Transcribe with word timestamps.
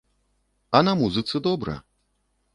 А 0.79 0.81
на 0.87 0.95
музыцы 1.03 1.43
добра. 1.51 1.79